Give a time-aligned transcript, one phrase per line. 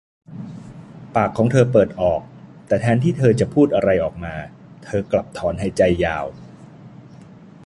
[1.15, 2.21] ปากของเธอเปิดออก
[2.67, 4.35] แต่แทนที่เธอจะพูดอะไรออกมา
[4.85, 6.25] เธอกลับถอนหายใจยาว